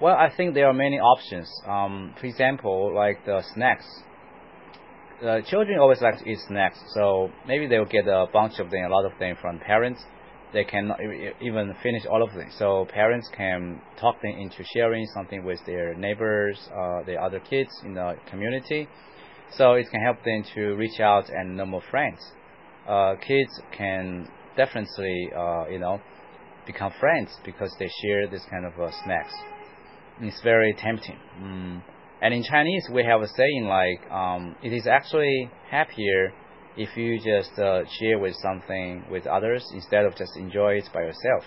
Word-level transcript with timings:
Well, 0.00 0.14
I 0.14 0.30
think 0.36 0.54
there 0.54 0.68
are 0.68 0.74
many 0.74 1.00
options. 1.00 1.50
Um, 1.66 2.14
for 2.20 2.26
example, 2.26 2.94
like 2.94 3.24
the 3.26 3.42
snacks. 3.54 3.84
The 5.20 5.42
children 5.50 5.80
always 5.80 6.00
like 6.00 6.18
to 6.18 6.28
eat 6.28 6.38
snacks, 6.46 6.78
so 6.94 7.30
maybe 7.48 7.66
they'll 7.66 7.84
get 7.84 8.06
a 8.06 8.26
bunch 8.32 8.60
of 8.60 8.70
them, 8.70 8.84
a 8.84 8.88
lot 8.88 9.04
of 9.04 9.18
them 9.18 9.36
from 9.40 9.58
parents. 9.58 10.00
They 10.52 10.62
cannot 10.62 11.00
even 11.40 11.74
finish 11.82 12.06
all 12.06 12.22
of 12.22 12.32
them, 12.32 12.48
so 12.56 12.86
parents 12.94 13.28
can 13.36 13.80
talk 14.00 14.22
them 14.22 14.30
into 14.38 14.62
sharing 14.72 15.04
something 15.14 15.44
with 15.44 15.58
their 15.66 15.94
neighbors, 15.94 16.56
uh, 16.72 17.02
their 17.04 17.20
other 17.20 17.40
kids 17.40 17.70
in 17.84 17.94
the 17.94 18.14
community. 18.30 18.88
So 19.50 19.72
it 19.72 19.86
can 19.90 20.00
help 20.00 20.22
them 20.24 20.44
to 20.54 20.76
reach 20.76 21.00
out 21.00 21.28
and 21.28 21.56
know 21.56 21.66
more 21.66 21.82
friends. 21.90 22.20
Uh, 22.88 23.16
kids 23.16 23.50
can 23.76 24.28
definitely, 24.56 25.30
uh, 25.36 25.66
you 25.68 25.80
know, 25.80 26.00
become 26.66 26.92
friends 27.00 27.30
because 27.44 27.74
they 27.80 27.90
share 28.02 28.28
this 28.28 28.44
kind 28.48 28.64
of 28.64 28.78
uh, 28.78 28.92
snacks. 29.04 29.34
It's 30.20 30.40
very 30.42 30.74
tempting. 30.78 31.18
Mm. 31.40 31.82
And 32.20 32.34
in 32.34 32.42
Chinese, 32.42 32.88
we 32.92 33.04
have 33.04 33.20
a 33.20 33.28
saying 33.28 33.66
like, 33.68 34.10
um, 34.10 34.56
it 34.62 34.72
is 34.72 34.86
actually 34.86 35.50
happier 35.70 36.32
if 36.76 36.96
you 36.96 37.18
just 37.18 37.56
uh, 37.58 37.82
share 38.00 38.18
with 38.18 38.34
something 38.42 39.04
with 39.10 39.26
others 39.26 39.64
instead 39.72 40.04
of 40.04 40.16
just 40.16 40.36
enjoy 40.36 40.74
it 40.74 40.88
by 40.92 41.00
yourself. 41.00 41.44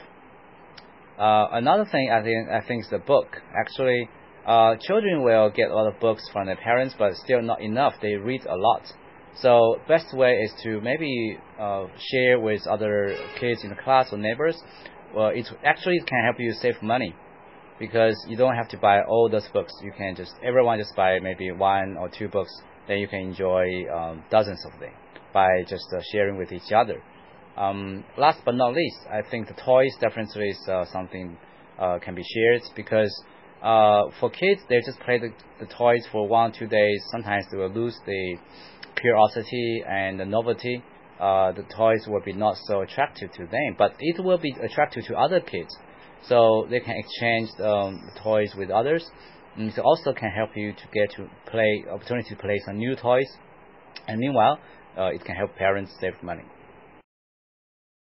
Uh, 1.20 1.48
another 1.52 1.86
thing 1.86 2.10
I 2.12 2.24
think 2.24 2.50
I 2.50 2.66
think 2.66 2.84
is 2.84 2.90
the 2.90 3.00
book. 3.00 3.28
Actually, 3.58 4.10
uh, 4.48 4.76
children 4.82 5.24
will 5.24 5.50
get 5.50 5.70
a 5.70 5.76
lot 5.76 5.88
of 5.88 6.00
books 6.00 6.28
from 6.32 6.48
their 6.48 6.56
parents, 6.56 6.96
but 6.98 7.16
still 7.16 7.42
not 7.42 7.62
enough. 7.62 7.94
They 8.02 8.16
read 8.16 8.46
a 8.46 8.56
lot. 8.56 8.84
So 9.36 9.78
best 9.88 10.14
way 10.14 10.34
is 10.34 10.54
to 10.64 10.82
maybe 10.82 11.38
uh, 11.60 11.86
share 11.98 12.40
with 12.40 12.66
other 12.68 13.16
kids 13.40 13.64
in 13.64 13.70
the 13.70 13.76
class 13.76 14.08
or 14.12 14.18
neighbors. 14.18 14.58
Well, 15.14 15.30
it 15.30 15.48
actually 15.64 16.00
can 16.00 16.24
help 16.24 16.38
you 16.40 16.54
save 16.54 16.82
money 16.82 17.16
because 17.82 18.16
you 18.30 18.38
don't 18.38 18.56
have 18.56 18.70
to 18.70 18.78
buy 18.78 19.02
all 19.02 19.28
those 19.28 19.48
books. 19.52 19.74
You 19.84 19.92
can 19.98 20.16
just 20.16 20.34
everyone 20.44 20.78
just 20.78 20.96
buy 20.96 21.18
maybe 21.20 21.52
one 21.52 21.98
or 21.98 22.10
two 22.10 22.30
books, 22.30 22.54
then 22.88 23.00
you 23.00 23.08
can 23.08 23.20
enjoy 23.20 23.66
um, 23.92 24.24
dozens 24.30 24.64
of 24.72 24.80
them 24.80 24.94
by 25.34 25.48
just 25.68 25.88
uh, 25.92 26.00
sharing 26.12 26.38
with 26.38 26.52
each 26.52 26.72
other. 26.72 27.02
Um, 27.58 28.06
last 28.18 28.40
but 28.46 28.54
not 28.54 28.76
least, 28.76 29.00
I 29.10 29.24
think 29.30 29.48
the 29.48 29.56
toys 29.56 29.92
definitely 30.00 30.50
is 30.50 30.60
uh, 30.70 30.86
something 30.94 31.36
uh, 31.80 31.98
can 32.00 32.14
be 32.14 32.24
shared 32.24 32.62
because 32.76 33.12
uh, 33.64 34.04
for 34.20 34.30
kids 34.30 34.62
they 34.70 34.80
just 34.86 35.00
play 35.00 35.18
the, 35.18 35.34
the 35.60 35.66
toys 35.74 36.06
for 36.12 36.28
one 36.28 36.54
two 36.54 36.68
days. 36.68 37.04
Sometimes 37.12 37.46
they 37.52 37.58
will 37.58 37.74
lose 37.74 37.98
the 38.06 38.38
curiosity 38.96 39.84
and 39.90 40.20
the 40.20 40.26
novelty. 40.26 40.84
Uh, 41.20 41.52
the 41.52 41.64
toys 41.76 42.06
will 42.08 42.22
be 42.22 42.34
not 42.34 42.56
so 42.66 42.82
attractive 42.82 43.32
to 43.32 43.46
them, 43.48 43.76
but 43.76 43.96
it 44.00 44.24
will 44.24 44.38
be 44.38 44.56
attractive 44.62 45.04
to 45.06 45.16
other 45.16 45.40
kids 45.40 45.76
so 46.24 46.68
they 46.70 46.80
can 46.80 46.96
exchange 46.98 47.50
um, 47.60 48.10
toys 48.24 48.54
with 48.58 48.70
others. 48.70 49.04
And 49.58 49.70
it 49.70 49.80
also 49.80 50.14
can 50.14 50.32
help 50.32 50.52
you 50.56 50.74
to 50.74 50.88
get 50.94 51.12
to 51.18 51.28
play 51.50 51.86
opportunity 51.92 52.30
to 52.30 52.36
play 52.36 52.60
some 52.66 52.78
new 52.78 52.96
toys. 52.96 53.28
And 54.08 54.20
meanwhile, 54.20 54.60
uh, 54.98 55.06
it 55.14 55.24
can 55.26 55.36
help 55.36 55.56
parents 55.56 55.92
save 56.00 56.22
money. 56.24 56.44